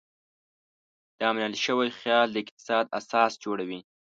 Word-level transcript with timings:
دا 1.19 1.27
منل 1.35 1.53
شوی 1.65 1.89
خیال 1.99 2.27
د 2.31 2.35
اقتصاد 2.43 2.85
اساس 2.99 3.31
جوړوي. 3.43 3.79